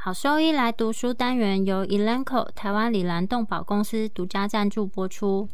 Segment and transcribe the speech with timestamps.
[0.00, 5.48] 好兽医来读书单元由 Elanco 台湾里兰动保公司独家赞助播出。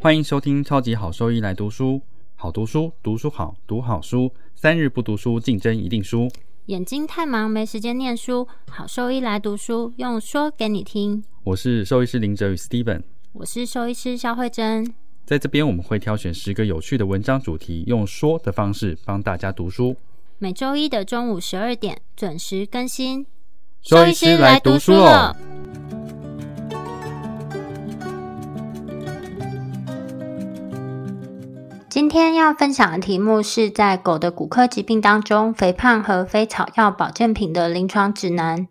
[0.00, 2.02] 欢迎收听超级好兽医来读书，
[2.34, 6.28] 好读书，读书好，读好书，三日不读书，竞争一定输。
[6.66, 11.22] 眼睛太忙没时间念书，好兽医来读书，用说给你听。
[11.44, 13.02] 我是兽医师林哲宇 Steven，
[13.34, 14.94] 我是兽医师肖慧珍。
[15.26, 19.96] 在这边我们会挑选十个有趣的文章主题，用说的方式帮大家读书。
[20.38, 23.26] 每周一的中午十二点准时更新。
[23.82, 25.36] 兽医师来读书了。
[31.90, 38.66] 今天要分享的题目是在狗的骨科疾病当中，肥胖和非草药保健品的临床指南。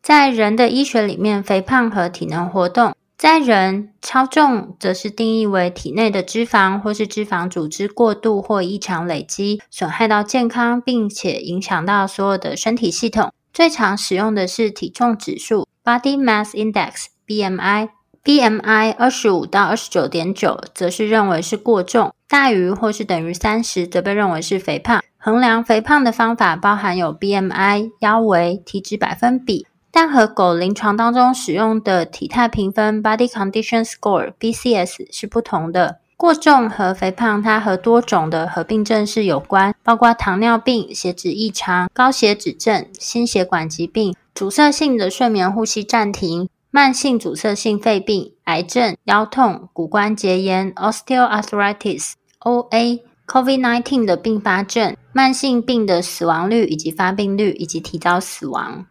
[0.00, 13.30] 在人的医学里面，肥胖和体能活动，在人超重则是定义为体内的脂肪或是脂肪组织过度或异常累积，损害到健康，并且影响到所有的身体系统。
[13.52, 17.90] 最常使用的是体重指数 （Body Mass Index，BMI）。
[18.24, 25.02] BMI 二十五到二十九点九，则是认为是过重；大于或是等于三十，则被认为是肥胖。
[25.18, 35.98] 衡量肥胖的方法包含有 BMI、腰围、体脂百分比，但和狗临床当中使用的体态评分 （Body Condition Score，BCS） 是不同的。
[36.16, 46.48] 过重和肥胖，它和多种的合并症是有关，包括糖尿病、血脂异常、高血脂症、心血管疾病、阻塞性的睡眠呼吸暂停。
[46.72, 58.86] 慢性阻塞性肺病、癌症、腰痛、骨关节炎 （osteoarthritis, OA）、COVID-19 的并发症、慢性病的死亡率以及发病率以及提早死亡。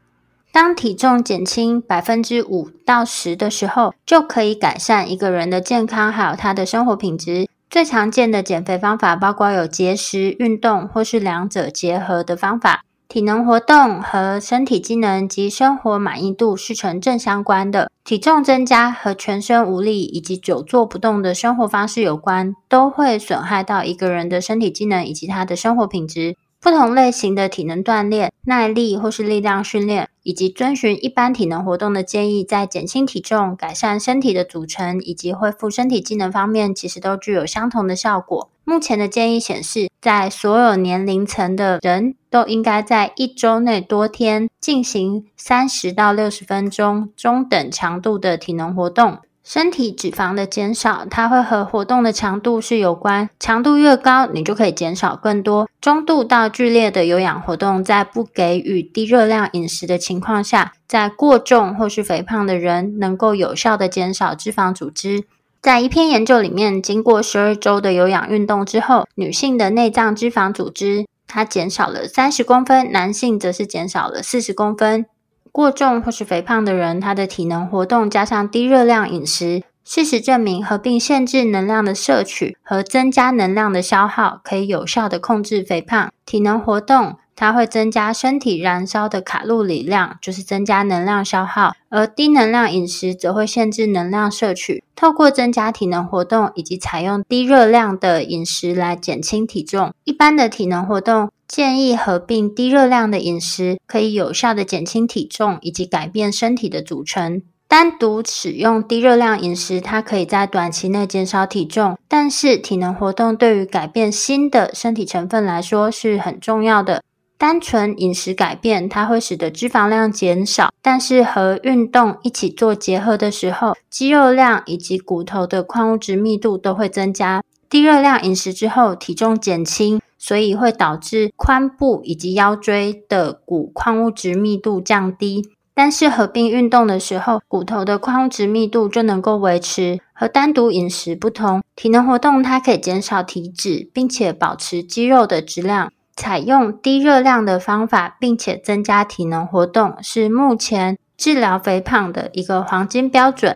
[0.51, 7.47] 当体重减轻百分之五到十的时候，就可以改善一个人的健康，还有他的生活品质。
[7.69, 12.83] 最常见的减肥方法包括有节食、运动或是两者结合的方法。
[13.07, 17.89] 体能活动和身体机能及生活满意度是成正相关的。
[18.03, 26.35] 体重增加和全身无力以及久坐不动的生活方式有关，都会损害到一个人的身体机能以及他的生活品质。
[26.61, 38.49] 不同类型的体能锻炼、耐力或是力量训练，以及遵循一般体能活动的建议，在减轻体重、改善身体的组成以及恢复身体机能方面，其实都具有相同的效果。
[38.65, 49.19] 目前的建议显示，在所有年龄层的人都应该在一周内多天进行三十到六十分钟中等强度的体能活动。
[49.43, 53.29] 身体脂肪的减少，它会和活动的强度是有关。
[53.39, 55.67] 强度越高，你就可以减少更多。
[55.81, 65.23] 中度到剧烈的有氧活动，在不给予低热量饮食的情况下，在过重或是肥胖的人，能够有效的减少脂肪组织。
[65.61, 75.05] 在一篇研究里面，经过十二周的有氧运动之后，女性的内脏脂肪组织它减少了三十公分，男性则是减少了四十公分。
[75.51, 86.11] 过重或是肥胖的人，他的体能活动加上低热量饮食，事实证明合并限制能量的摄取和增加能量的消耗，可以有效的控制肥胖。
[86.25, 94.83] 体能活动它会增加身体燃烧的卡路里量，就是增加能量消耗；而低能量饮食则会限制能量摄取。
[94.95, 99.93] 透过增加体能活动以及采用低热量的饮食来减轻体重。
[100.03, 101.31] 一般的体能活动。
[101.49, 107.41] 建议合并低热量的饮食，可以有效的减轻体重以及改变身体的组成。
[107.67, 117.03] 单独使用低热量饮食，它可以在短期内减少体重，但是体能活动对于改变新的身体成分来说是很重要的。
[117.39, 127.41] 单纯饮食改变，它会使得脂肪量减少，但是和运动一起做结合的时候，肌肉量以及骨头的矿物质密度都会增加。
[127.67, 129.99] 低热量饮食之后，体重减轻。
[130.19, 139.99] 所以会导致髋部以及腰椎的骨矿物质密度降低，但是合并运动的时候，骨头的矿物质密度就能够维持。
[140.13, 145.93] 和单独饮食不同，体能活动它可以减少体脂，并且保持肌肉的质量。
[146.17, 153.55] 采用低热量的方法，并且增加体能活动，是目前治疗肥胖的一个黄金标准。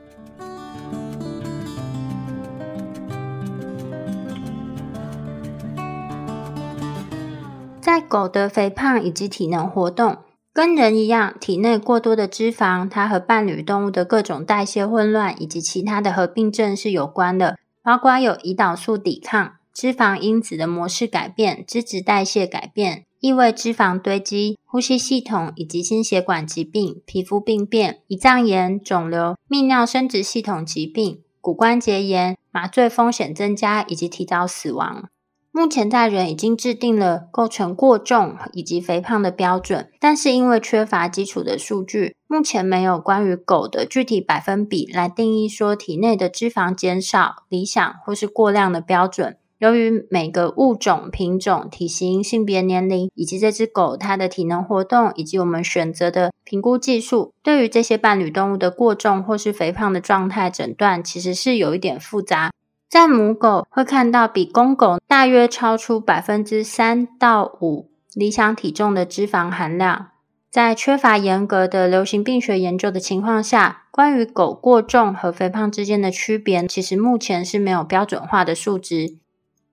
[7.83, 10.19] 在狗的肥胖以及体能活动，
[10.53, 35.09] 跟人一样，体内过多的脂肪，它和伴侣动物的各种代谢混乱以及其他的合并症是有关的，包括有胰岛素抵抗、脂肪因子的模式改变、脂质代谢改变、异位脂肪堆积、呼吸系统以及心血管疾病、皮肤病变、胰脏炎、肿瘤、泌尿生殖系统疾病、骨关节炎、麻醉风险增加以及提早死亡。
[35.55, 49.37] 目前在人已经制定了构成过重以及肥胖的标准，但是因为缺乏基础的数据，目前没有关于狗的具体百分比来定义说体内的脂肪减少理想或是过量的标准。
[49.59, 62.51] 由于每个物种、品种、体型、性别、年龄以及这只狗它的体能活动以及我们选择的评估技术，对于这些伴侣动物的过重或是肥胖的状态诊断，其实是有一点复杂。
[62.93, 70.09] 在母狗会看到比公狗大约超出百分之三到五理想体重的脂肪含量。
[70.51, 79.17] 在缺乏严格的流行病学研究的情况下，关于狗过重和肥胖之间的区别，其实目前是没有标准化的数值。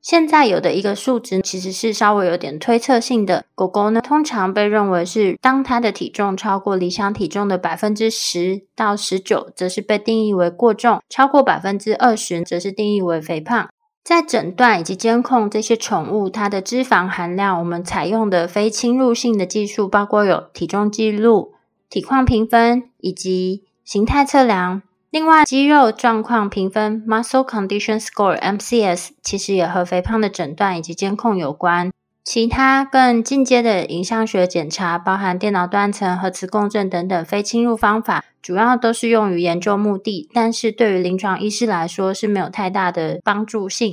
[0.03, 3.45] 现在有的一个数值其实是稍微有点推测性的。
[3.55, 13.69] 狗狗呢，通常被认为是当它的体重超过理想体重的百分之十到十九，则是被定义为过重；超过百分之二十，则是定义为肥胖。
[14.03, 21.53] 在诊断以及监控这些宠物它的脂肪含量，我们采用的非侵入性的技术，包括有体重记录、
[21.91, 24.81] 体况评分以及形态测量。
[25.11, 31.91] 另外，肌肉状况评分 （Muscle Condition Score，MCS） 其实也和肥胖的诊断以及监控有关。
[32.23, 43.93] 其他更进阶的影像学检查，包含电脑断层、核磁共振等等非侵入方法，主要都是用于研究目的，但是对于临床医师来说是没有太大的帮助性。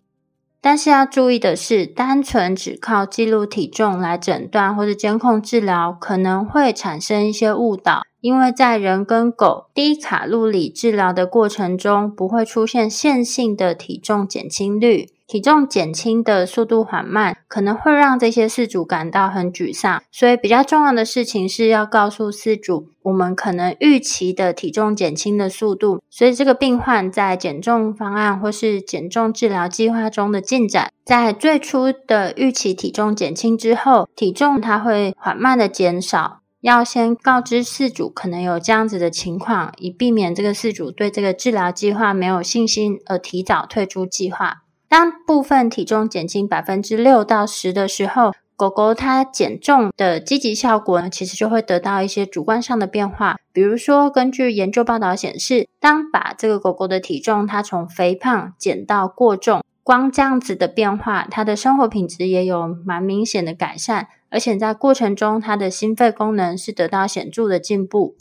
[0.67, 8.01] 但是要注意的是，单纯只靠记录体重来诊断或者监控治疗，可能会产生一些误导。
[8.19, 20.01] 因为在人跟狗低卡路里治疗的过程中，不会出现线性的体重减轻率，体重减轻的速度缓慢，可能会让这些饲主感到很沮丧。
[20.09, 26.01] 所以比较重要的事情是要告诉饲主，我们可能预期的体重减轻的速度。
[26.09, 36.39] 所以这个病患在减重方案或是减重治疗计划中的进展，在最初的预期体重减轻之后，体重它会缓慢的减少。
[36.61, 44.63] 要先告知饲主可能有这样子的情况，以避免这个饲主对这个治疗计划没有信心而提早退出计划。
[44.89, 53.37] 当部分体重减轻百分之六到十的时候，狗狗它减重的积极效果呢，其实就会得到一些主观上的变化。
[53.51, 64.07] 比如说，根据研究报道显示，当把这个狗狗的体重它从肥胖减到过重，光这样子的变化，它的生活品质也有蛮明显的改善。
[64.29, 68.15] 而且在过程中，它的心肺功能是得到显著的进步。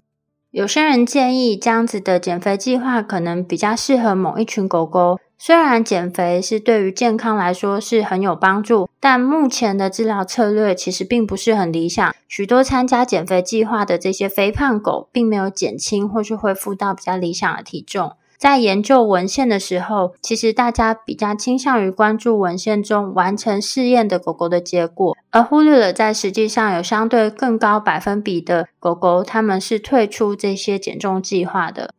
[0.51, 5.19] 有些人建议这样子的减肥计划可能比较适合某一群狗狗。
[5.39, 12.15] 虽然减肥是对于健康来说是很有帮助，但目前的治疗策略其实并不是很理想。
[12.27, 18.13] 许多参加减肥计划的这些肥胖狗，并没有减轻或是恢复到比较理想的体重。
[18.39, 31.93] 在研究文献的时候，其实大家比较倾向于关注文献中完成试验的狗狗的结果，而忽略了在实际上有相对更高百分比的狗狗，他们是退出这些减重计划的。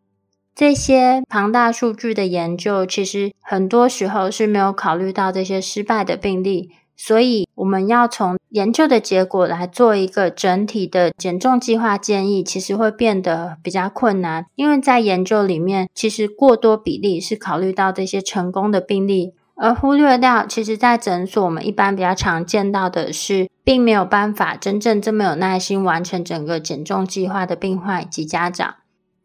[0.58, 6.72] 这些庞大数据的研究，其实很多时候是没有考虑到这些失败的病例。
[6.96, 28.74] 所以我们要从研究的结果来做一个整体的减重计划建议，其实会变得比较困难，因为在研究里面，其实过多比例是考虑到这些成功的病例，而忽略掉，其实在诊所我们一般比较常见到的是，并没有办法真正这么有耐心完成整个减重计划的病患及家长。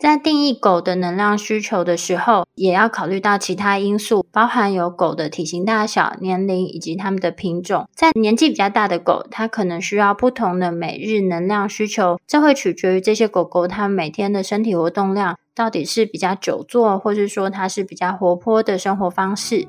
[0.03, 7.89] 在定义狗的能量需求的时候，也要考虑到其他因素，包含有狗的体型大小、年龄以及它们的品种。
[7.95, 19.69] 在年纪比较大的狗，它可能需要不同的每日能量需求，这会取决于这些狗狗它每天的身体活动量到底是比较久坐，或是说它是比较活泼的生活方式。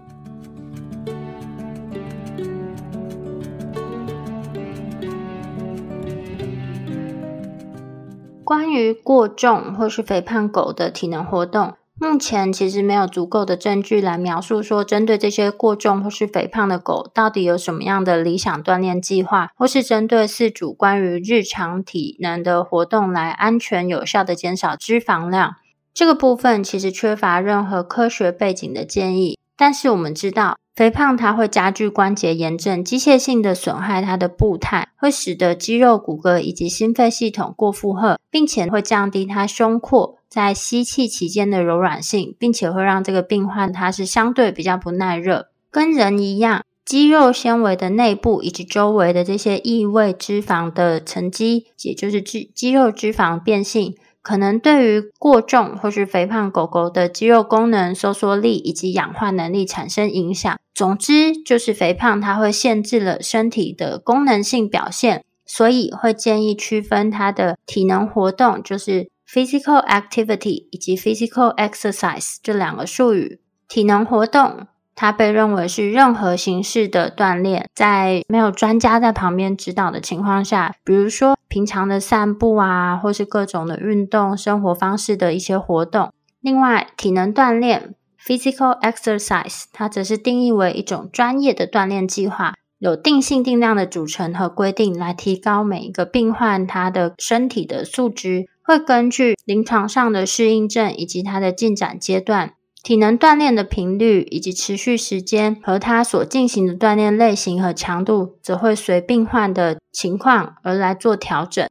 [8.43, 25.55] 关于过重或是肥胖狗的体能活动，目前其实没有足够的证据来描述说，针对这些过重或是肥胖的狗，到底有什么样的理想锻炼计划，或是针对饲主关于日常体能的活动来安全有效的减少脂肪量。
[25.93, 29.37] 这个部分其实缺乏任何科学背景的建议。
[29.55, 30.57] 但是我们知道。
[30.75, 45.49] 肥胖它会加剧关节炎症，机械性的损害它的步态，会使得肌肉、骨骼以及心肺系统过负荷，并且会降低它胸廓在吸气期间的柔软性，并且会让这个病患它是相对比较不耐热。
[45.69, 53.95] 跟人一样，肌肉纤维的内部以及周围的这些异位脂肪的沉积，也就是肌肌肉脂肪变性。
[54.23, 60.57] 可能对于过重或是肥胖狗狗的肌肉功能、收缩力以及氧化能力产生影响。
[60.73, 73.41] 总之，就是肥胖它会限制了身体的功能性表现，所以会建议区分它的体能活动，就是 physical activity 以及 physical exercise 这两个术语。
[73.67, 74.67] 体能活动。
[74.95, 86.11] 它被认为是任何形式的锻炼，在没有专家在旁边指导的情况下，比如说平常的散步啊，或是各种的运动、生活方式的一些活动。
[86.41, 102.53] 另外，体能锻炼 （physical exercise） 它则是定义为一种专业的锻炼计划，有定性定量的组成和规定，来提高每一个病患他的身体的素质，会根据临床上的适应症以及它的进展阶段。
[102.83, 111.65] 体能锻炼的频率以及持续时间，和他所进行的锻炼类型和强度，则会随病患的情况而来做调整。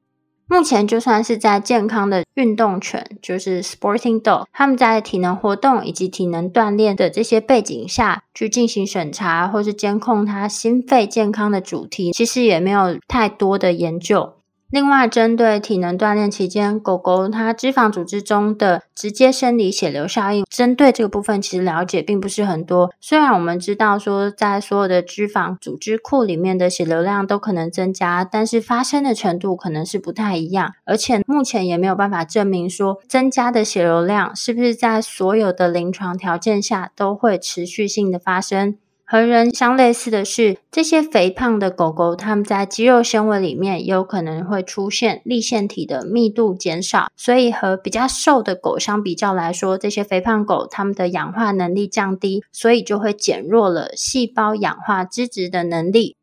[0.49, 14.35] 目前，就算是在健康的运动犬，就是 Sporting Dog，他们在体能活动以及体能锻炼的这些背景下去进行审查或是监控他心肺健康的主题，其实也没有太多的研究。
[14.73, 22.91] 另外，针对体能锻炼期间狗狗它脂肪组织中的直接生理血流效应，针对这个部分其实了解并不是很多。
[22.99, 30.73] 虽然我们知道说，在所有的脂肪组织库里面的血流量都可能增加，但是发生的程度可能是不太一样。
[30.87, 38.79] 而且目前也没有办法证明说，增加的血流量是不是在所有的临床条件下都会持续性的发生。
[39.13, 56.17] 和人相类似的是，这些肥胖的狗狗，它们在肌肉纤维里面有可能会出现立腺体的密度减少，所以和比较瘦的狗相比较来说，这些肥胖狗它们的氧化能力降低，所以就会减弱了细胞氧化脂质的能力。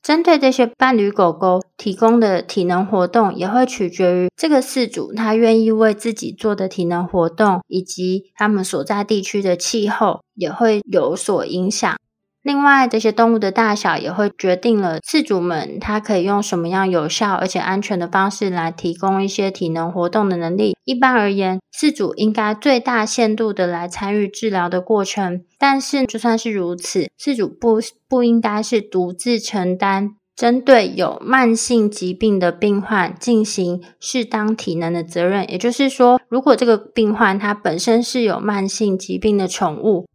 [0.00, 11.96] 针对这些伴侣狗狗提供的体能活动，也会取决于这个饲主他愿意为自己做的体能活动，以及他们所在地区的气候也会有所影响。
[12.42, 20.76] 另外，这些动物的大小也会决定了饲主们他可以用什么样有效而且安全的方式来提供一些体能活动的能力。
[20.84, 25.44] 一般而言，饲主应该最大限度的来参与治疗的过程。
[25.56, 35.48] 但是，就算是如此，饲主不不应该是独自承担针对有慢性疾病的病患进行适当体能的责任。
[35.48, 40.08] 也就是说，如果这个病患他本身是有慢性疾病的宠物。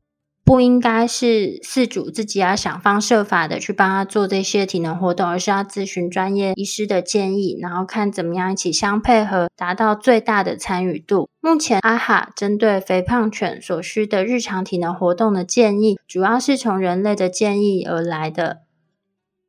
[0.48, 11.28] 不应该是饲主自己要想方设法的去帮他做这些体能活动，而是要咨询专业医师的建议，然后看怎么样一起相配合，达到最大的参与度。
[11.42, 18.60] 目前阿哈针对肥胖犬所需的日常体能活动的建议，主要是从人类的建议而来的。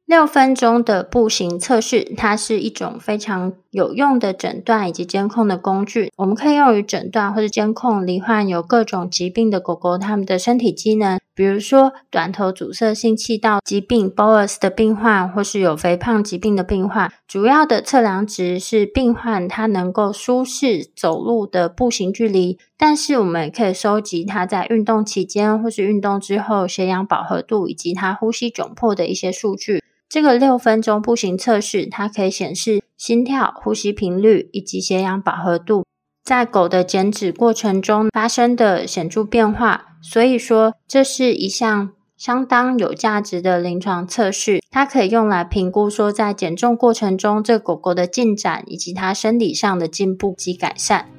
[0.09, 6.11] 六分钟的步行测试，它是一种非常有用的诊断以及监控的工具。
[6.17, 17.12] 我们可以用于诊断或者监控罹患有各种疾病的狗狗它们的身体机能，比如说短头阻塞性气道疾病 （BOAS） 的病患，或是有肥胖疾病的病患。
[17.27, 29.83] 主要的测量值是病患它能够舒适走路的步行距离，但是我们也可以收集它在运动期间或是运动之后血氧饱和度以及它呼吸窘迫的一些数据。
[30.09, 35.85] 这个六分钟步行测试，它可以显示心跳、呼吸频率以及血氧饱和度
[36.25, 39.85] 在狗的减脂过程中发生的显著变化。
[40.00, 51.11] 所以说，这是一项相当有价值的临床测试，它可以用来评估说在减重过程中这狗狗的进展以及它生理上的进步及改善。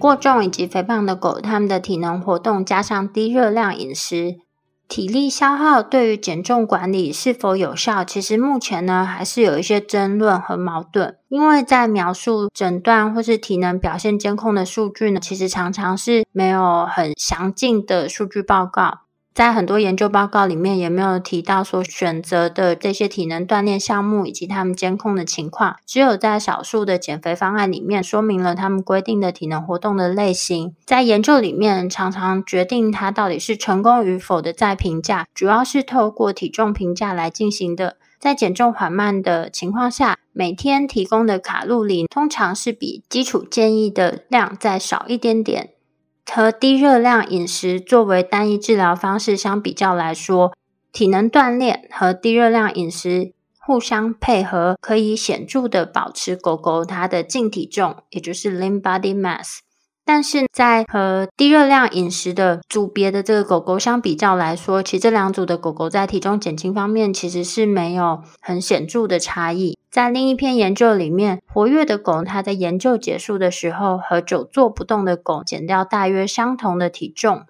[0.00, 4.38] 过重以及肥胖的狗，它们的体能活动加上低热量饮食，
[4.88, 8.02] 体力消耗对于减重管理是否有效？
[8.02, 11.16] 其实目前呢，还是有一些争论和矛盾。
[11.28, 19.02] 因为在描述诊断或是体能表现监控的数据呢，其实常常是没有很详尽的数据报告。
[19.40, 25.76] 在很多研究报告里面，也没有提到所选择的这些体能锻炼项目以及他们监控的情况。
[25.86, 30.74] 只有在少数的减肥方案里面，说明了他们规定的体能活动的类型。
[30.84, 37.96] 在研究里面，常常决定它到底是成功与否的再评价，主要是透过体重评价来进行的。
[38.18, 45.70] 在减重缓慢的情况下，每天提供的卡路里通常是比基础建议的量再少一点点。
[46.32, 50.52] 和低热量饮食作为单一治疗方式相比较来说，
[50.92, 59.58] 体能锻炼和低热量饮食互相配合，可以显著的保持狗狗它的净体重，也就是 lean body mass。
[60.12, 69.78] 但是在和低热量饮食的组别的这个狗狗相比较来说，其实这两组的狗狗在体重减轻方面其实是没有很显著的差异。
[69.88, 77.44] 在另一篇研究里面，活跃的狗它在研究结束的时候和久坐不动的狗减掉大约相同的体重。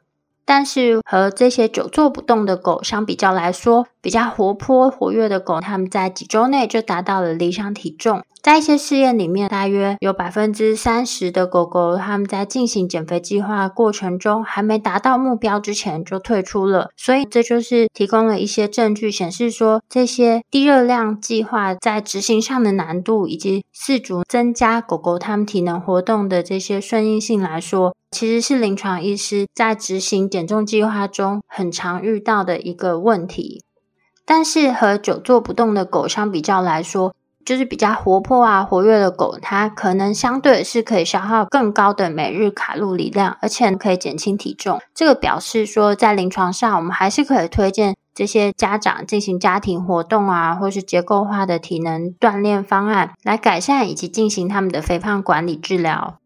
[0.44, 8.22] 但是和这些久坐不动的狗相比较来说，比较活泼活跃的狗，它们在几周内就达到了理想体重。
[8.42, 16.88] 在一些试验里面，大约有百分之三十的狗狗，它们在进行减肥计划过程中，还没达到目标之前就退出了。
[16.96, 27.94] 所以这就是提供了一些证据，显示说这些低热量计划在执行上的难度，以及四足增加狗狗它们体能活动的这些顺应性来说。
[28.10, 33.62] 其实是临床医师在执行减重计划中很常遇到的一个问题，
[34.32, 37.12] 但是和久坐不动的狗相比较来说，
[37.44, 44.80] 就是比较活泼啊、活跃的狗，它可能相对是可以消耗更高的每日卡路里量，而且可以减轻体重。
[44.94, 56.19] 这个表示说，在临床上，我们还是可以推荐这些家长进行家庭活动啊，或是结构化的体能锻炼方案，来改善以及进行他们的肥胖管理治疗。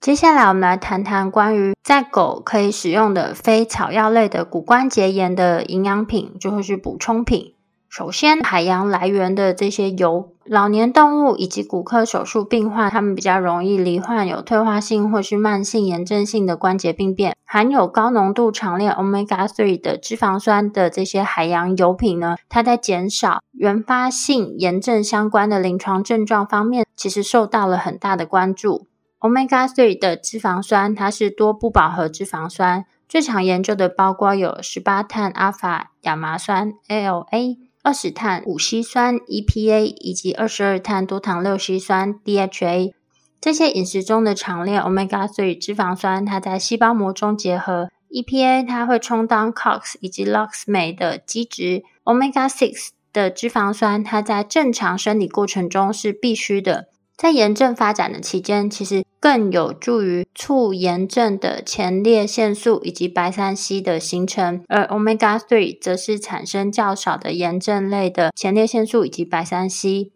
[0.00, 7.54] 接下来，我们来谈谈关于在狗可以使用的非草药类的骨关节炎的营养品，就会是补充品。
[7.88, 17.34] 首先，海洋来源的这些油，老年动物以及骨科手术病患，他们比较容易罹患有退化性或是慢性炎症性的关节病变。
[17.44, 28.86] 含有高浓度长链 omega three 的脂肪酸的这些海洋油品呢，它在减少原发性炎症相关的临床症状方面，其实受到了很大的关注。
[29.18, 42.92] Omega three 的脂肪酸，它是多不饱和脂肪酸，最常研究的包括有十八碳阿法亚麻酸 ALA、二十碳五烯酸 EPA 以及二十二碳多糖六烯酸 DHA。
[43.40, 51.84] 这些饮食中的长链 Omega three 脂肪酸，它在细胞膜中结合 EPA，它会充当 COX 以及 LOX 酶的基质。
[52.04, 56.88] Omega six 的脂肪酸，它在正常生理过程中是必须的。
[57.16, 70.12] 在炎症发展的期间，其实更有助于促炎症的前列腺素以及白三烯的形成，而 omega three 则是产生较少的炎症类的前列腺素以及白三烯。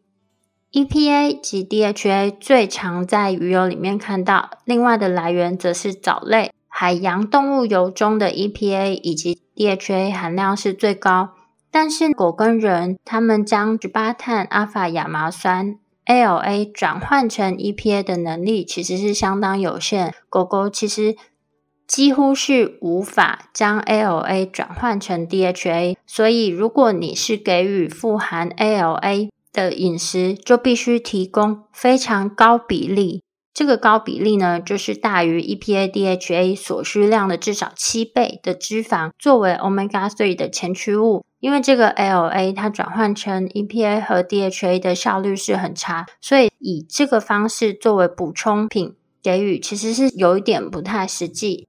[0.73, 11.31] EPA 及 DHA 最常在鱼油里面看到，另外的来源则是藻类、海洋动物油中的 EPA 以及 DHA 含量是最高，
[11.73, 15.80] 但是狗跟人，他们将十八碳阿法亚麻酸。
[16.11, 21.15] ALA 转换成 EPA 的能力其实是相当有限，狗狗其实
[21.87, 33.23] 几乎是无法将 ALA 转换成 DHA，所以如果你是给予富含 ALA 的饮食，就必须提供非常高比例。
[33.55, 41.25] 这个高比例呢，就是大于 EPA DHA 所需量的至少七倍的脂肪，作为 Omega three 的前驱物。
[41.41, 51.67] 因为这个 LA 它转换成 EPA 和 DHA 的效率是很差，所以以这个方式作为补充品给予，其实是有一点不太实际。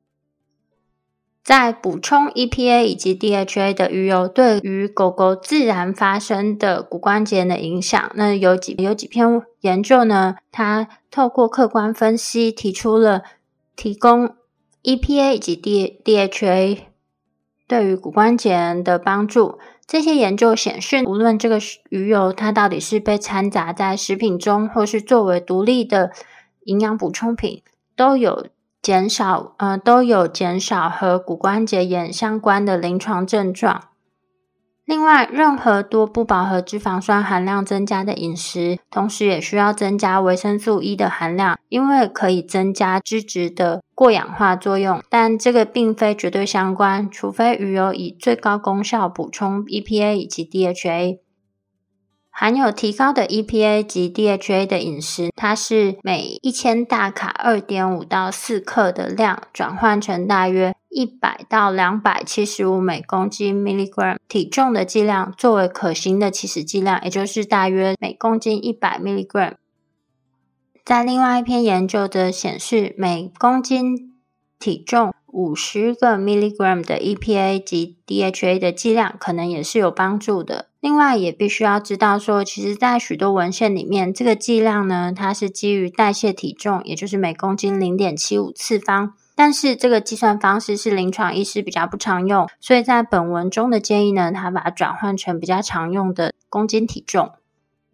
[1.43, 10.35] 在补充 EPA 以及 DHA 的鱼油对于狗狗自然发生的骨关节的影响，那有几有几篇研究呢？
[10.51, 13.23] 它透过客观分析提出了
[13.75, 14.35] 提供
[14.83, 16.90] EPA 以及 D DHA。
[17.71, 19.57] 对于骨关节的帮助，
[19.87, 21.57] 这些研究显示，无论这个
[21.89, 26.11] 鱼油它到底是被掺杂在食品中，或是作为独立的
[26.65, 27.63] 营养补充品，
[27.95, 28.47] 都有
[28.81, 33.90] 减少，呃，都有减少和骨关节炎相关的临床症状。
[34.91, 45.01] 另外，任何多不饱和脂肪酸含量增加的饮食，同时也需要增加维生素 E 的含量，因为可以增加脂质的过氧化作用。
[45.09, 51.19] 但这个并非绝对相关，除非鱼油以最高功效补充 EPA 以及 DHA。
[52.29, 69.53] 含有提高的 EPA 及 DHA 的饮食，它是每一千大卡二点五到四克的量，转换成大约一百到两百七十五每公斤 milligram 体重的剂量，作为可行的起始剂量，也就是大约每公斤一百 milligram。
[70.83, 74.13] 在另外一篇研究则显示，每公斤
[74.59, 80.67] 体重五十个 milligram 的 EPA 及 DHA 的剂量，可能也是有帮助的。
[80.81, 89.13] 另外，也必须要知道说，其实，在许多文献里面，这个剂量呢，它是基于代谢体重，也就是每公斤零点七五次方。
[89.43, 97.31] 但是，这个计算方式是临床医师比较不常用，所以在本文中的建议呢，它把它转换成比较常用的公斤体重。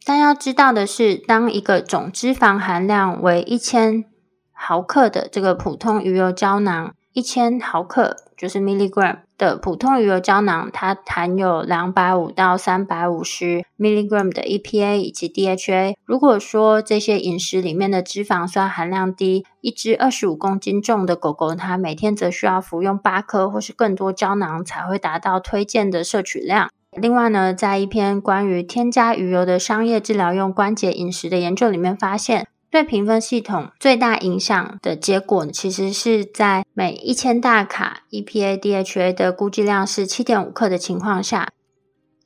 [0.04, 4.04] 但要知道的是，当一个总脂肪含量为一千
[4.52, 15.96] 毫克的这个普通鱼油胶囊，一千毫克就是 milligram 的普通鱼油胶囊，它含有两百五到三百五十 milligram 的 EPA 以及 DHA。
[16.06, 26.70] 如果说这些饮食里面的脂肪酸含量低，一只二十五公斤重的狗狗，它每天则需要服用八颗或是更多胶囊才会达到推荐的摄取量。
[26.94, 32.48] 另外呢，在一篇关于添加鱼油的商业治疗用关节饮食的研究里面发现。
[32.70, 41.48] 对评分系统最大影响的结果，其实是在每一千大卡 EPA DHA 的估计量是七点五克的情况下，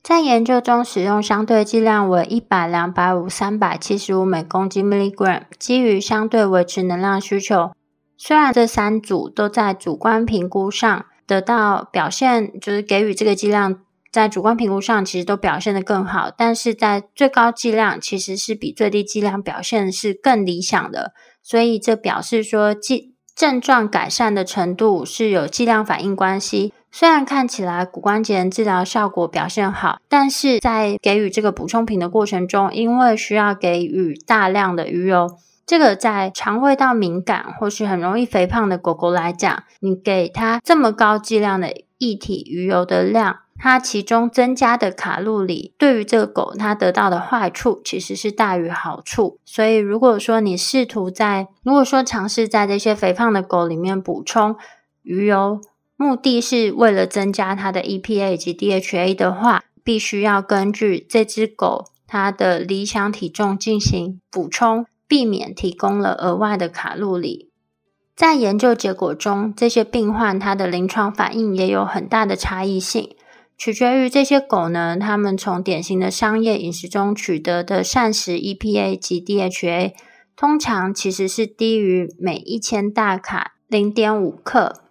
[0.02, 7.70] 在研究中使用相对剂量为一百、两百五、三百七十五每公斤 milligram，基于相对维持能量需求。
[8.18, 13.78] 虽然这三组都在主观评估上得到表现，就是给予这个剂量。
[14.12, 26.74] 在主观评估上，其实都表现得更好，但是在最高剂量其实是比最低剂量表现是更理想的，所以这表示说剂症状改善的程度是有剂量反应关系。
[26.90, 43.38] 虽然看起来骨关节治疗效果表现好，但是在给予这个补充品的过程中，因为需要给予大量的鱼油，这个在肠胃道敏感或是很容易肥胖的狗狗来讲，你给它这么高剂量的液体鱼油的量。
[43.62, 49.38] 它其中增加的卡路里，对于这个狗它得到的坏处其实是大于好处。
[49.44, 54.56] 所以，如果说你试图在，如果说尝试在这些肥胖的狗里面补充
[55.02, 55.60] 鱼油，
[55.94, 67.52] 目的是为了增加它的 EPA 以及 DHA 的话，必须要根据这只狗它的理想体重进行补充，避免提供了额外的卡路里。
[68.16, 73.14] 在研究结果中，这些病患它的临床反应也有很大的差异性。
[73.56, 79.92] 取决于这些狗呢，它们从典型的商业饮食中取得的膳食 EPA 及 DHA，
[80.34, 84.81] 通常其实是低于每一千大卡零点五克。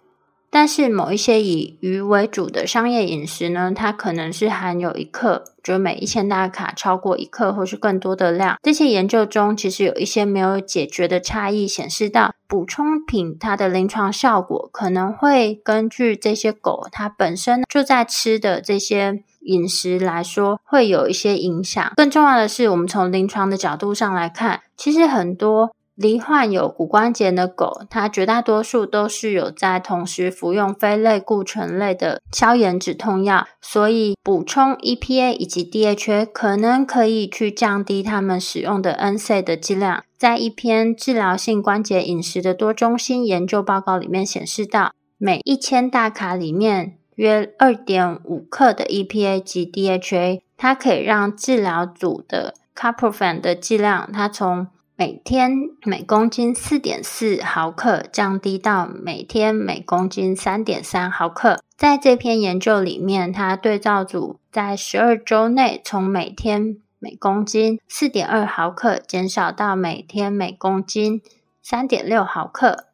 [0.52, 8.58] 但是某一些以鱼为主的商业饮食呢，它可能是含有一克，就每一千大卡超过一克或是更多的量。
[8.62, 21.94] 这些研究中其实有一些没有解决的差异，显示到补充品它的临床效果可能会根据这些狗它本身就在吃的这些饮食来说会有一些影响。
[21.96, 25.72] 更重要的是，我们从临床的角度上来看，其实很多。
[26.02, 40.04] 罹患有骨关节的狗，它绝大多数都是有在同时服用非类固醇类的消炎止痛药，所以补充 EPA 以及 DHA 可能可以去降低他们使用的 NSA 的剂量。
[40.18, 54.68] 在一篇治疗性关节饮食的多中心研究报告里面显示到，每一千大卡里面约二点五克的 EPA 及 DHA，它可以让治疗组的 Carprofen 的剂量，它从
[55.02, 55.52] 每天
[55.84, 61.60] 每公斤四点四毫克降低到每天每公斤三点三毫克。
[61.76, 71.24] 在这篇研究里面，它对照组在十二周内从每天每公斤四点二毫克减少到每天每公斤
[71.64, 72.86] 三点六毫克。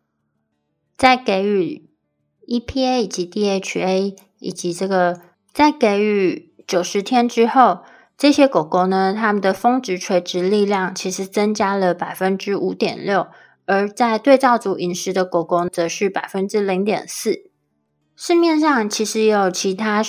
[0.95, 1.89] 在给予
[2.47, 5.19] EPA 以及 DHA 以及这个
[5.51, 7.79] 在给予九十天之后。
[8.17, 13.27] 这些狗狗呢，它们的峰值垂直力量其实增加了百分之五点六，
[13.67, 17.43] 而在对照组饮食的狗狗则是百分之零点四。
[18.15, 20.01] 市面上其实也有其他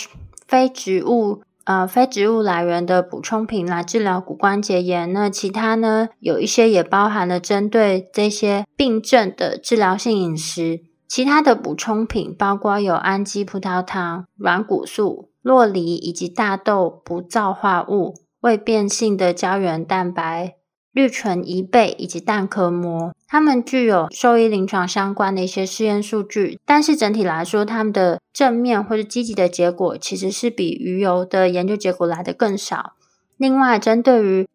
[0.47, 5.13] 非植物呃非植物来源的补充品来治疗骨关节炎。
[5.13, 10.81] 那其他呢，有一些也包含了针对这些病症的治疗性饮食。
[11.07, 15.29] 其他的补充品包括有氨基葡萄糖、软骨素。
[15.49, 20.57] 洛梨以及大豆不皂化物、未变性的胶原蛋白、
[20.93, 32.93] 氯醇一倍以及蛋壳膜，它们具有兽医临床相关的一些试验数据，但是整体来说，它们的正面或者积极的结果其实是比鱼油的研究结果来的更少。
[33.39, 34.47] 另外，针对于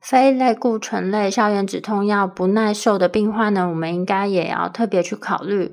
[0.00, 5.70] 非类固醇类消炎止痛药不耐受的病患呢，我们应该也要特别去考虑。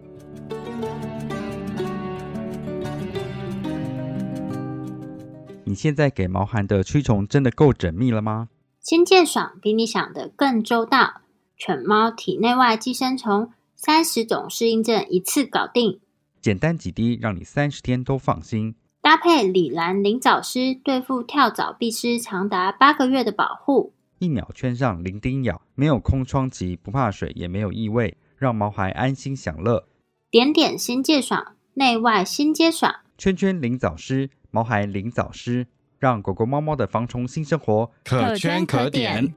[5.68, 8.48] 你现在给毛孩的驱虫真的够缜密了吗？
[8.80, 11.24] 新健爽比你想的更周到，
[11.58, 16.00] 犬猫体内外寄生虫三十种适应症一次搞定，
[16.42, 18.76] 简单几滴让你三十天都放心。
[19.02, 23.94] 搭配李兰灵藻湿，对付跳蚤必虱长达八个月的保护。
[24.20, 29.86] 一秒圈上零叮咬，没有空窗期，不怕水，也没有异味，让毛孩安心享乐。
[30.32, 32.96] 点点新界爽，内外新皆爽。
[33.18, 34.30] 圈圈灵藻湿。
[34.58, 35.68] 毛孩零早师，
[36.00, 39.32] 让狗狗猫猫的防虫新生活可圈可点。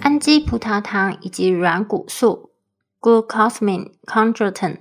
[0.00, 2.52] 氨基葡萄糖以及软骨素
[3.00, 4.78] （glucosamine, c o n d r o t i n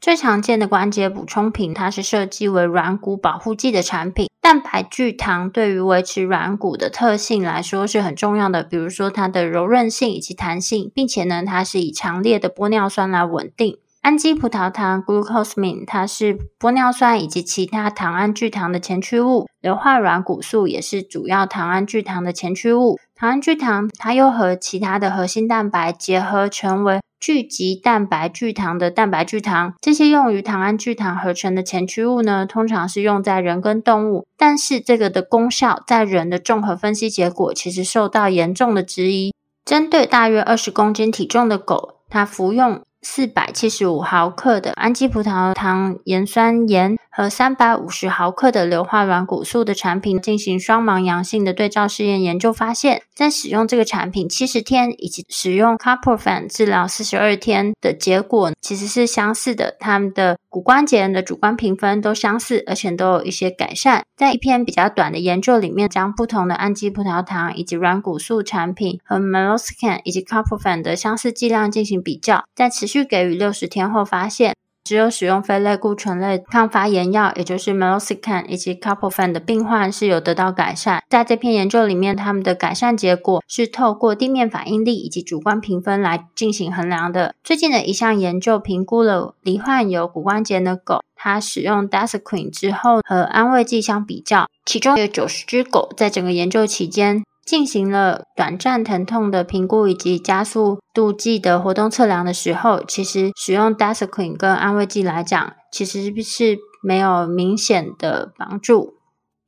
[0.00, 4.30] 最常见的关节补充品，它是设计为软骨保护剂的产品。
[4.40, 13.76] 蛋白聚糖对于维持软骨的特性来说是很重要的，比如说它的柔韧性以及弹性，并且呢，它是以强烈的玻尿酸来稳定。
[14.02, 22.98] 氨基葡萄糖 （glucosamine） 它是玻尿酸以及其他糖胺聚糖的前驱物，硫化软骨素也是主要糖胺聚糖的前驱物。
[23.14, 29.74] 糖胺聚糖它又和其他的核心蛋白结合成为聚集蛋白聚糖的蛋白聚糖。
[29.82, 39.34] 这些用于糖胺聚糖合成的前驱物呢，通常是用在人跟动物，但是这个的功效在人的综合分析结果其实受到严重的质疑。
[39.66, 42.80] 针对大约二十公斤体重的狗，它服用。
[43.02, 64.02] 四百七十五毫克的氨基葡萄糖盐酸盐和三百五十毫克的硫化软骨素的产品进行双盲阳性的对照试验研究，发现，在使用这个产品七十天以及使用 c a p r o f a n 治疗四十二天的结果其实是相似的，他们的骨关节炎的主观评分都相似，而且都有一些改善。
[64.16, 78.94] 在一篇比较短的研究里面，将不同的氨基葡萄糖以及软骨素产品和 Meloscan 以及 c a p r o f a n 的相似剂量进行比较，在持续给予六十天后，发现只有使用非类固醇类抗发炎药，也就是 Meloxicam 以及 c a
[78.94, 81.02] p r o f a n 的病患是有得到改善。
[81.08, 87.34] 在这篇研究里面，他们的改善结果是透过地面反应力以及主观评分来进行衡量的。
[87.44, 97.22] 最近的一项研究评估了罹患有骨关节的狗，它使用 d a s q u i n 之后和安慰剂相比较，其中有九十只狗在整个研究期间。
[97.50, 108.94] 进行了短暂疼痛的评估以及加速度计的活动测量的时候，其实使用 d a s q u i n 跟安慰剂来讲，其实是没有明显的帮助。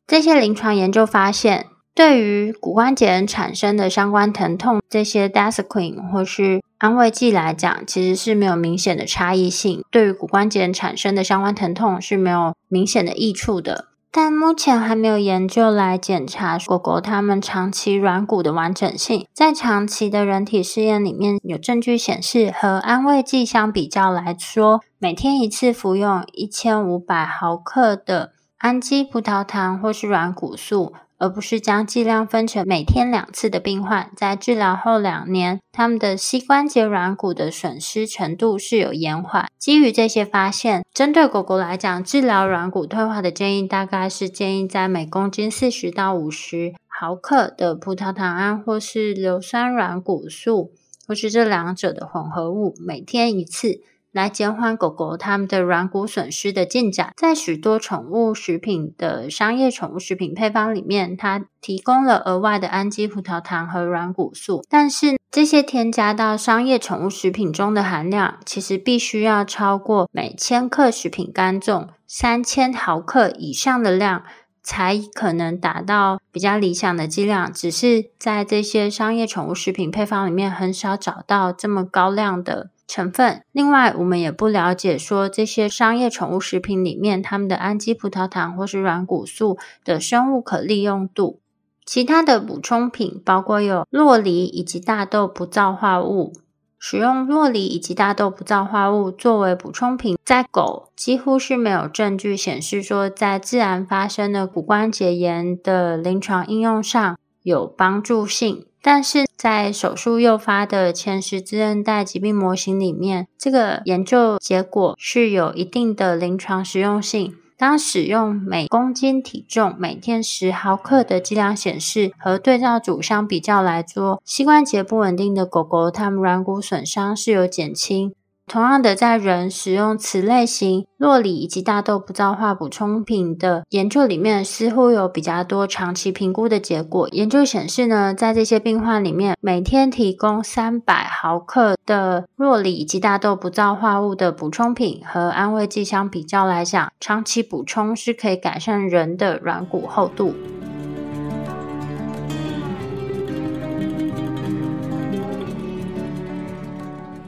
[0.04, 9.84] 这些临床研究发现，对于骨关节产生的相关疼痛，这些 d a s q u i n 或是安慰剂来讲，其实是没有明显的差异性。
[9.92, 13.91] 对于骨关节产生的相关疼痛是没有明显的益处的。
[14.14, 19.26] 但目前还没有研究来检查狗狗它们长期软骨的完整性。
[19.32, 30.92] 在长期的人体试验里面，有证据显示，和安慰剂相比较来说，每天一次服用一千五百毫克的氨基葡萄糖或是软骨素。
[31.22, 39.48] 而不是将剂量分成每天两次的病患，在治疗后两年，他们的膝关节软骨的损失程度是有延缓。
[39.56, 50.72] 基于这些发现，针对狗狗来讲，治疗软骨退化的建议大概是建议在每公斤四十到五十毫克的葡萄糖胺，或是硫酸软骨素，
[51.06, 53.80] 或是这两者的混合物，每天一次。
[54.12, 74.24] 来减缓狗狗它们的软骨损失的进展，在许多宠物食品的商业宠物食品配方里面，它提供了额外的氨基葡萄糖和软骨素，但是这些添加到商业宠物食品中的含量，其实必须要超过每千克食品干重三千毫克以上的量，
[74.62, 77.50] 才可能达到比较理想的剂量。
[77.50, 82.68] 只是在这些商业宠物食品配方里面，很少找到这么高量的。
[82.92, 83.42] 成分。
[83.52, 91.40] 另外，我们也不了解说这些商业宠物食品里面，它们的氨基葡萄糖或是软骨素的生物可利用度。
[91.86, 96.34] 其他的补充品包括有洛梨以及大豆不皂化物。
[96.78, 108.66] 使用洛梨以及大豆不皂化物作为补充品，在狗几乎是没有证据显示说在自然发生的骨关节炎的临床应用上有帮助性。
[108.82, 117.34] 但是在手术诱发的前十字韧带疾病模型里面，这个研究结果是有一定的临床实用性。
[117.56, 128.12] 当使用每公斤体重每天十毫克的剂量显示，和对照组相比较来说，膝关节不稳定的狗狗，它们软骨损伤是有减轻。
[128.46, 137.08] 同样的，在人使用此类型洛里以及大豆不皂化补充品的研究里面，似乎有比较多长期评估的结果。
[137.12, 150.34] 研究显示呢，在这些病患里面，每天提供三百毫克的洛里以及大豆不皂化物的补充品和安慰剂相比较来讲，长期补充是可以改善人的软骨厚度。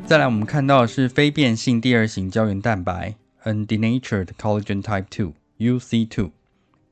[0.07, 3.15] 再来，我们看到是非变性第二型胶原蛋白
[3.45, 6.31] （Undenatured Collagen Type two (UC2)。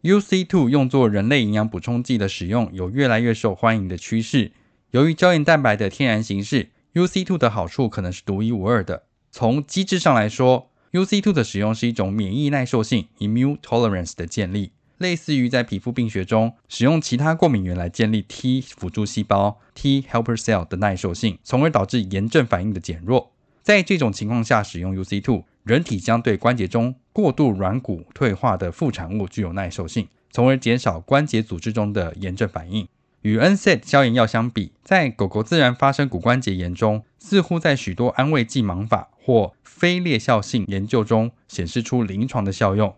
[0.02, 4.50] UC2 用作人类营养补充剂的使用有越来越受欢迎的趋势。
[4.92, 9.04] 由于胶原蛋白的天然形式，UC2 的好处可能是独一无二的。
[9.30, 14.72] 从机制上来说，UC2 的使用是一种免疫耐受性 （Immune Tolerance） 的建立。
[15.02, 23.32] 类似于在皮肤病学中使用其他过敏原来建立 T 辅助细胞 T helper cell 的耐受性，从而导致炎症反应的减弱。
[23.62, 32.88] 在这种情况下使用 UC2，人体将对关节中过度软骨退化的副产物具有耐受性，从而减少关节组织中的炎症反应。
[33.22, 42.94] 与 NSAID 消炎药相比，在狗狗自然发生骨关节炎中，似乎在许多安慰剂盲法或非裂效性研究中显示出临床的效用。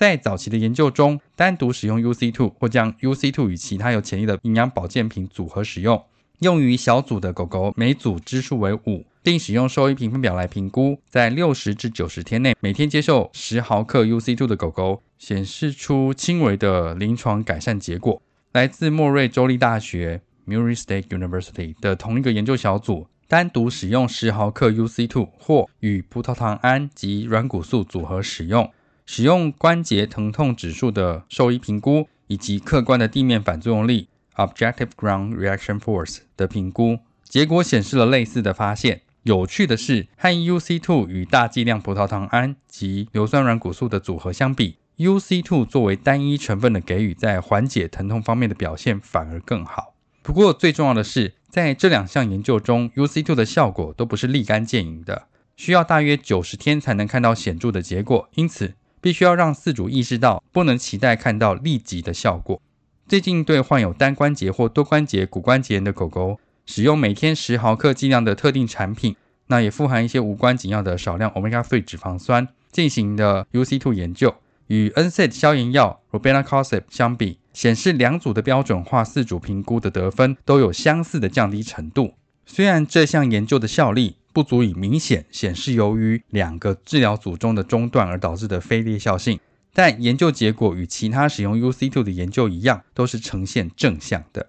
[0.00, 6.02] 在早期的研究中，单独使用 UC2 或将 UC2 与其他有潜力的营养保健品组合使用，
[6.38, 18.22] 用于小组的狗狗每组支数为五，并使用兽医评分表来评估，在六十至九十天内每天接受十毫克 UC2 的狗狗显示出轻微的临床改善结果。
[18.52, 28.66] 来自莫瑞州立大学 （Murray State University） 的同一个研究小组，单独使用十毫克 UC2 或与葡萄糖胺及软骨素组合使用。
[29.12, 39.00] 使用关节疼痛指数的兽医评估，以及客观的地面反作用力 （Objective Ground Reaction Force） 的评估结果显示了类似的发现。
[39.24, 49.94] 有趣的是，和 UC2 与大剂量葡萄糖胺及硫酸软骨素的组合相比，UC2 作为单一成分的给予，在缓解疼痛方面的表现反而更好。
[50.22, 58.28] 不过，最重要的是，在这两项研究中，UC2 的效果都不是立竿见影的，需要大约九十天才能看到显著的结果。
[58.36, 62.60] 因此，必须要让饲主意识到，不能期待看到立即的效果。
[63.08, 69.16] 最近对患有单关节或多关节骨关节炎的狗狗，使用每天十毫克剂量的特定产品，
[69.48, 74.34] 那也富含一些无关紧要的少量 omega-3 脂肪酸进行的 UC2 研究，
[74.68, 82.14] 与 NSAID 消炎药 robenacoxib 相比，显示两组的标准化饲主评估的得分都有相似的降低程度。
[82.46, 89.40] 虽然这项研究的效力，不足以明显显示由于两个治疗组中的中断而导致的非裂效性，
[89.72, 94.46] 但研究结果与其他使用 UC2 的研究一样，都是呈现正向的。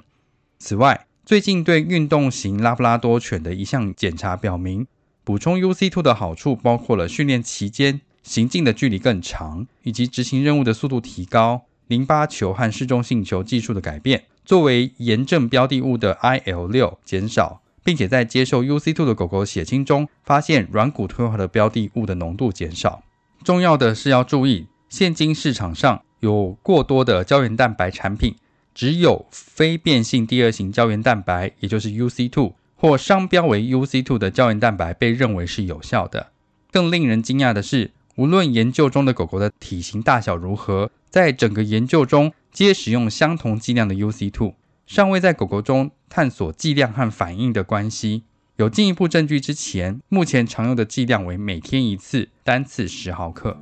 [0.60, 4.86] 此外，最近对运动型拉布拉多犬的一项检查表明，
[5.24, 14.26] 补充 UC2 的好处包括了训练期间行进的距离更长，以及执行任务的速度提高、淋巴球和嗜中性球技术的改变。
[14.44, 17.62] 作为炎症标的物的 IL6 减少。
[17.84, 23.04] 并且在接受 UC2 的狗狗血清中，发现软骨退化的标的物的浓度减少。
[23.44, 28.36] 重要的是要注意，现今市场上有过多的胶原蛋白产品，
[28.76, 36.28] 只有非变性第二型胶原蛋白，也就是 UC2 或商标为 UC2 的胶原蛋白被认为是有效的。
[36.72, 44.54] 更令人惊讶的是，无论研究中的狗狗的体型大小如何，在整个研究中皆使用相同剂量的 UC2。
[44.94, 48.26] 尚未在狗狗中探索剂量和反应的关系。
[48.58, 53.58] 有进一步证据之前，目前常用的剂量为每天一次，单次十毫克。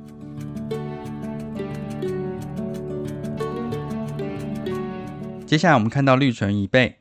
[5.46, 6.98] 接下来我们看到绿唇贻贝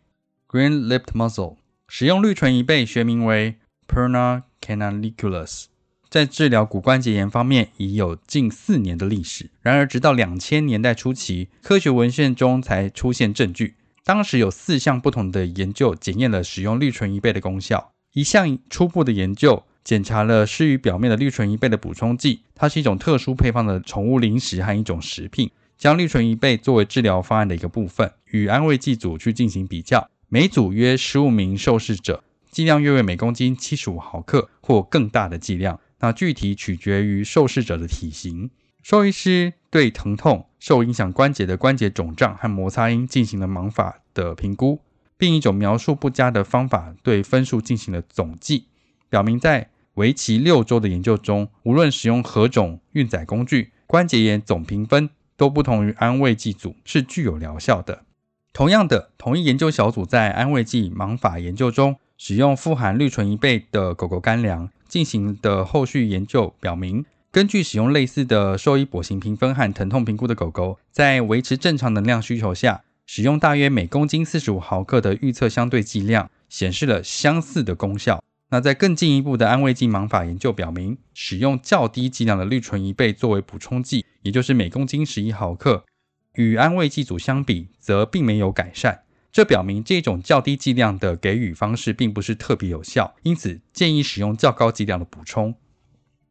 [0.48, 1.56] （Green-lipped mussel），
[1.88, 3.56] 使用绿唇贻贝学名为
[3.88, 5.66] Perna canaliculus，
[6.08, 9.50] 在治疗骨关节炎方面已有近四年的历史。
[9.64, 13.74] 然而，直到两千年代初期，科学文献中才出现证据。
[14.10, 17.92] 当时有四项不同的研究检验了使用绿醇贻贝的功效。
[18.14, 30.10] 一项初步的研究检查了施于表面的绿醇贻贝的补充剂，它是一种特殊配方的宠物零食和一种食品，将绿醇贻贝作为治疗方案的一个部分，与安慰剂组去进行比较。
[30.28, 38.50] 每组约十五名受试者，剂量约为每公斤七十五毫克或更大的剂量，那具体取决于受试者的体型。
[38.82, 44.80] 兽医师对疼痛、受影响关节的关节肿胀和摩擦音进行了盲法的评估，
[45.18, 48.66] 并一种描述不佳的方法对分数进行了总计，
[49.10, 58.04] 表明在为期六周的研究中，无论使用何种运载工具，关节炎总评分都不同于安慰剂组，是具有疗效的。
[58.52, 67.06] 同样的，同一研究小组在安慰剂盲法研究中，使用富含氯醇一倍的狗狗干粮进行的后续研究表明。
[67.32, 78.24] 根据使用类似的兽医跛行评分和疼痛评估的狗狗，在维持正常能量需求下，使用大约每公斤四十五毫克的预测相对剂量，显示了相似的功效。
[78.50, 85.86] 那在更进一步的安慰剂盲法研究表明，使用较低剂量的氯醇一倍作为补充剂，也就是每公斤十一毫克，
[86.34, 89.02] 与安慰剂组相比，则并没有改善。
[89.32, 95.54] 这表明这种较低剂量的给予方式并不是特别有效，因此建议使用较高剂量的补充。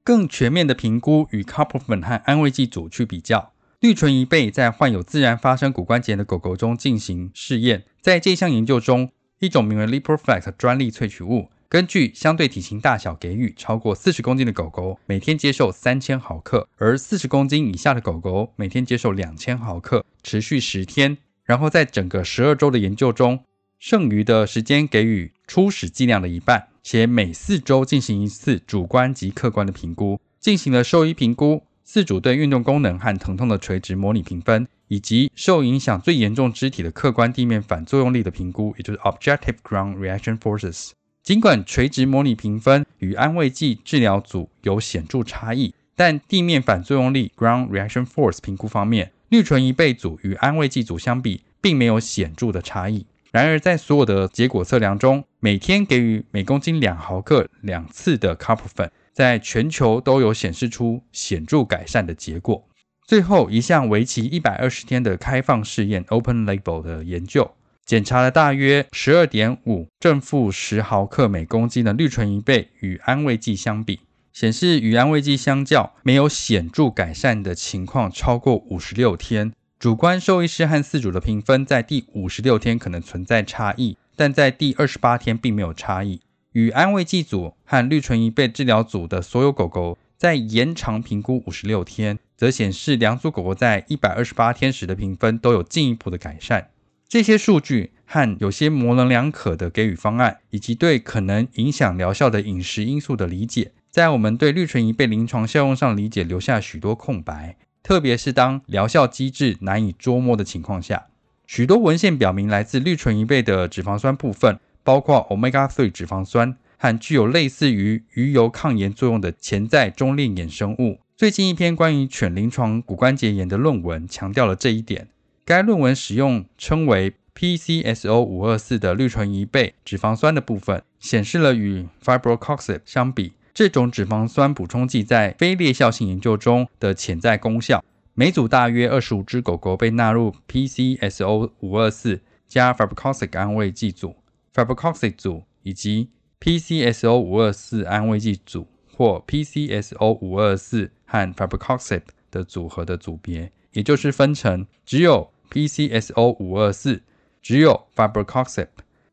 [0.09, 7.85] 更全面的评估与 c o p p e r 粉和安慰剂组去比较，氯醇贻贝在患有自然发生骨关节炎的狗狗中进行试验。
[8.01, 21.19] 在这项研究中，一种名为 Liproflex 专利萃取物根据相对体型大小给予，超过四十公斤的狗狗每天接受三千毫克，而四十公斤以下的狗狗每天接受两千毫克，持续十天。
[21.45, 23.45] 然后在整个十二周的研究中，
[23.79, 31.63] 剩余的时间给予初始剂量的一半，且每四周进行一次主观及客观的评估，进行了兽医评估。
[31.85, 40.91] 四组对运动功能和疼痛的垂直模拟评分，以及受影响最严重肢体的客观地面反作用力的评估，也就是 Objective Ground Reaction Forces。
[41.23, 53.07] 尽管垂直模拟评分与安慰剂治疗组有显著差异，但地面反作用力 Ground Reaction Force 评估方面，氯醇一倍组与安慰剂组相比，并没有显著的差异。
[53.31, 58.91] 然而，在所有的结果测量中，每天给予每公斤两毫克两次的 c a r p 粉。
[59.13, 62.69] 在全球都有显示出显著改善的结果。
[63.05, 67.51] 最后一项为期一百二十天的开放试验 （Open Label） 的研究，
[67.85, 73.99] 检查了大约十二点五正负十毫克每公斤的氯醇一倍与安慰剂相比，
[74.33, 79.53] 显示与安慰剂相较没有显著改善的情况超过五十六天。
[79.79, 86.21] 主观兽医师和饲主的评分在第五十六天可能存在差异，但在第二十八天并没有差异。
[86.51, 96.71] 与安慰剂组和氯醇一倍治疗组的所有狗狗在延长评估五十六天，则显示两组狗狗在一百二十八天时的评分都有进一步的改善。
[97.09, 111.07] 这些数据和有些模棱两可的给予方案，以及对可能影响疗效的饮食因素的理解，在我们对氯醇一倍临床效用上理解留下许多空白，特别是当疗效机制难以捉摸的情况下。
[111.47, 114.59] 许多文献表明，来自氯醇一倍的脂肪酸部分。
[114.85, 121.01] 包括 omega three 脂肪酸和具有类似于鱼油抗炎作用的潜在中链衍生物。
[121.15, 125.09] 最近一篇关于犬临床骨关节炎的论文强调了这一点。
[125.45, 137.85] 该论文使用称为 PCSO 五二四的氯醇一倍脂肪酸的部分，显示了与 fibrocoxib 相比，这种脂肪酸补充剂在非裂效性研究中的潜在功效。
[138.15, 144.15] 每组大约二十五只狗狗被纳入 PCSO 五二四加 fibrocoxib 安慰剂组。
[144.55, 157.03] Fibrocoxib 组以及 PCSO 五二四安慰剂组，或 PCSO 五二四和 Fibrocoxib 的组合的组别，也就是分成只有 PCSO 五二四、
[157.43, 158.69] 只有 Fibrocoxib、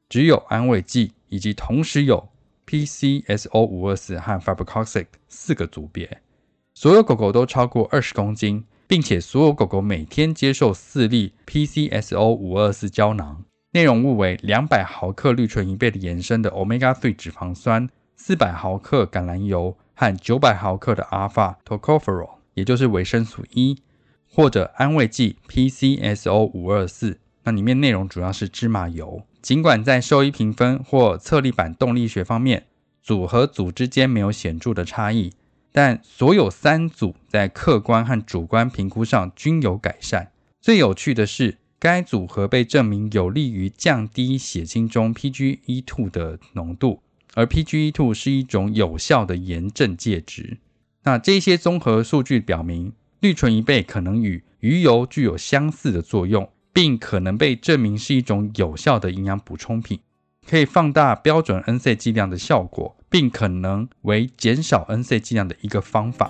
[0.08, 2.30] 只有安慰剂，以及同时有
[2.76, 6.22] PCSO 五二四和 Fibrocoxic 四个组别。
[6.74, 13.46] 所有狗狗都超过二十公斤，并且所有狗狗每天接受四粒 PCSO 五二四胶囊。
[13.72, 23.82] 内容物为两百毫克氯醇一倍的延伸的 omega three 脂肪酸，四百毫克橄榄油和九百毫克的 alpha tocopherol，也就是维生素 E，
[24.30, 27.20] 或者安慰剂 PCSO 五二四。
[27.44, 29.22] 那里面内容主要是芝麻油。
[29.46, 32.66] 尽管在兽医评分或侧立板动力学方面，
[33.04, 35.34] 组和组之间没有显著的差异，
[35.72, 40.32] 但所有三组在客观和主观评估上均有改善。
[40.60, 41.60] 最有趣的是。
[41.78, 47.04] 该组合被证明有利于降低血清中 PGE2 的浓度，
[47.36, 50.58] 而 PGE2 是一种有效的炎症介质。
[51.04, 59.98] 那这些综合数据表明，氯醇一倍可能与鱼油具有相似的作用，并可能被证明是一种有效的营养补充品，
[60.46, 66.30] 可以放大标准 NC 剂量的效果，并可能为减少 NC 剂量的一个方法。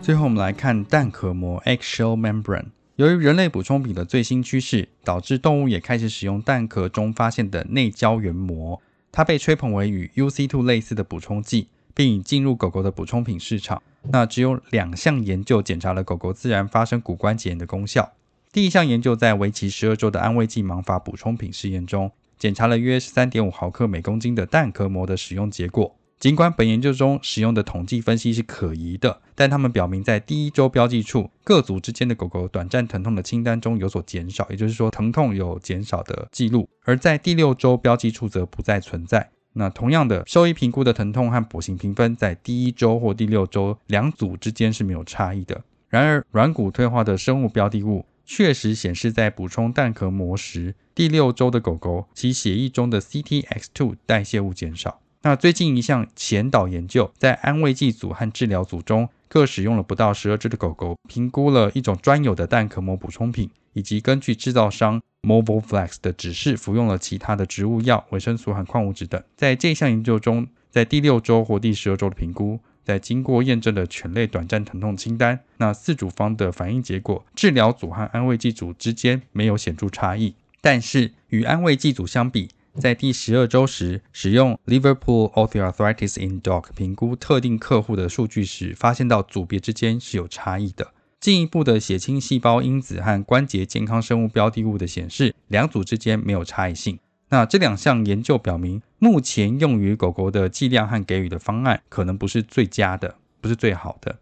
[0.00, 2.66] 最后，我们来看蛋壳膜 （eggshell membrane）。
[2.94, 8.80] 由于人类补充品的最新趋势，导致动物也开始使用蛋壳中发现的内胶原膜。
[9.10, 11.66] 它被吹捧为与 UC2 类似的补充剂，
[11.96, 13.82] 并已进入狗狗的补充品市场。
[14.12, 18.12] 那只有两项研究检查了狗狗自然发生骨关节炎的功效。
[18.52, 25.96] 第一项研究在为期十二周的安慰剂盲法补充品试验中，检查了约十三点五毫克每公斤的蛋壳膜的使用结果。
[26.18, 39.28] 尽管本研究中使用的统计分析是可疑的，但他们表明在第一周标记处各组之间的狗狗短暂疼痛的清单中有所减少，也就是说疼痛有减少的记录；而在第六周标记处则不再存在。
[39.58, 45.62] 那同样的，兽医评估的疼痛和跛行评分在第一周或第六周两组之间是没有差异的。
[45.88, 55.00] 然而，软骨退化的生物标的物确实显示，在补充蛋壳膜时，第六周的狗狗其血液中的 CTX2 代谢物减少。
[55.26, 69.20] 那最近一项前导研究，在安慰剂组和治疗组中各使用了不到十二只的狗狗，评估了一种专有的蛋壳膜补充品，以及根据制造商 Mobile Flex 的指示服用了其他的植物药、维生素和矿物质等。
[69.34, 80.36] 在这项研究中，在第六周或第十二周的评估，在经过验证的犬类短暂疼痛清单，那四组方的反应结果，治疗组和安慰剂组之间没有显著差异。
[80.60, 82.48] 但是与安慰剂组相比，
[82.78, 90.92] 在第十二周时使用 Liverpool Osteoarthritis in Dog 评估特定客户的数据时，发现到组别之间是有差异的。
[91.18, 96.98] 进一步的血清细胞因子和关节健康生物标的物的显示，两组之间没有差异性。
[97.30, 104.18] 那这两项研究表明，目前用于狗狗的剂量和给予的方案可能不是最佳的，不是最好的。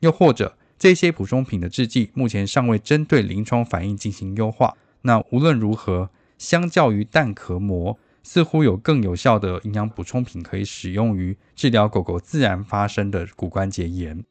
[0.00, 4.74] 又或者，这些补充品的制剂目前尚未针对临床反应进行优化。
[5.02, 14.24] 那无论如何，相较于蛋壳膜，似乎有更有效的营养补充品可以使用于治疗狗狗自然发生的骨关节炎。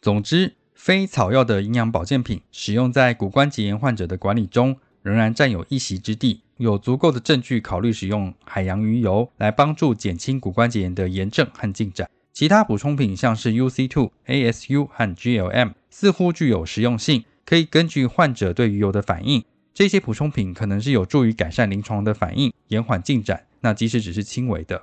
[0.00, 6.42] 总之，非草药的营养保健品使用在骨关节炎患者的管理中，仍然占有一席之地。
[6.58, 12.10] 有足够的证据考虑使用海洋鱼油来帮助减轻骨关节炎的炎症和进展。
[12.32, 19.44] 其他补充品像是 UC2、ASU 和 GLM 似乎具有实用性，可以根据患者对鱼油的反应，
[19.78, 23.44] 这些补充品可能是有助于改善临床的反应，延缓进展。
[23.60, 24.82] 那即使只是轻微的，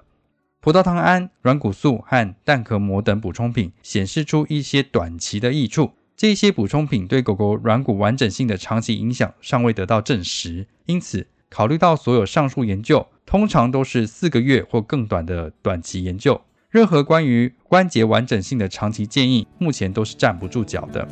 [0.62, 5.92] 葡萄糖胺、软骨素和蛋壳膜等补充品显示出一些短期的益处。
[6.16, 11.28] 这些补充品对狗狗软骨完整性的长期影响尚未得到证实，因此。
[11.50, 16.40] 考虑到所有上述研究通常都是四个月或更短的短期研究，
[16.70, 21.06] 任何关于关节完整性的长期建议目前都是站不住脚的。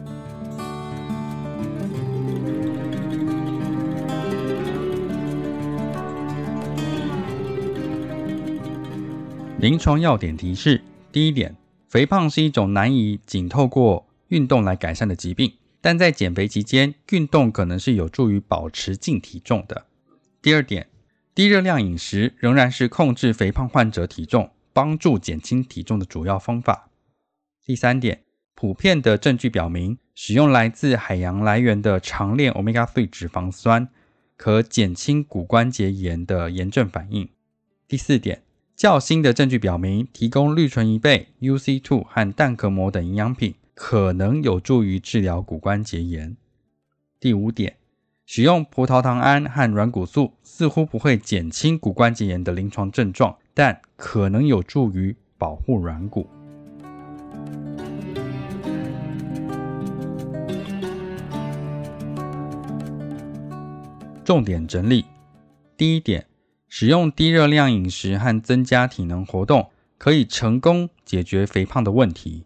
[9.64, 11.56] 临床要点提示：第一点，
[11.88, 19.86] 肥胖是一种难以仅透过运动来改善的疾病，但在减肥期间，运动可能是有助于保持净体重的。
[20.42, 20.90] 第二点，
[21.34, 26.90] 低热量饮食仍然是控制肥胖患者体重、帮助减轻体重的主要方法。
[27.64, 28.24] 第三点，
[28.56, 33.88] 普遍的证据表明，使用来自海洋来源的长链 omega-3 脂肪酸
[34.36, 37.30] 可减轻骨关节炎的炎症反应。
[37.88, 38.44] 第四点，
[38.76, 46.36] 较新的证据表明，提供氯醇一倍、UC2 和蛋壳膜等营养品可能有助于治疗骨关节炎。
[47.20, 47.78] 第五点。
[48.26, 56.26] 使用葡萄糖胺和软骨素似乎不会减轻骨关节炎的临床症状，但可能有助于保护软骨。
[64.24, 65.04] 重点整理：
[65.76, 66.26] 第一点，
[66.76, 69.70] 使用低热量饮食和增加体能活动
[70.00, 72.46] 可以成功解决肥胖的问题。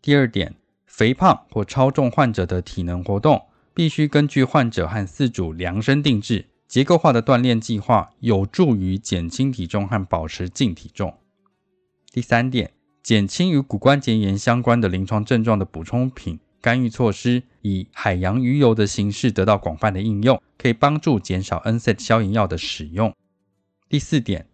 [0.00, 0.54] 第二点，
[0.86, 3.42] 肥胖或超重患者的体能活动。
[3.74, 11.12] 必须根据患者和饲主量身定制结构化的锻炼计划，有助于减轻体重和保持净体重。
[12.10, 12.72] 第三点，
[13.02, 23.14] 减轻与骨关节炎相关的临床症状的补充品干预措施，以海洋鱼油的形式得到广泛的应用，可以帮助减少 NSAID 消炎药的使用。
[23.88, 24.46] 第四点。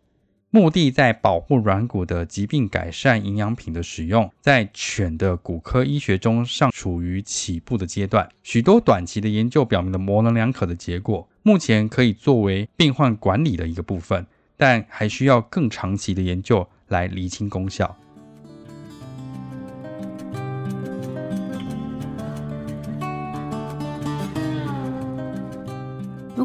[0.52, 8.28] 目的在保护软骨的疾病改善营养品的使用，在犬的骨科医学中尚处于起步的阶段。
[8.42, 14.26] 许多短期的研究表明了模棱两可的结果，目前可以作为病患管理的一个部分，
[14.56, 17.96] 但还需要更长期的研究来厘清功效。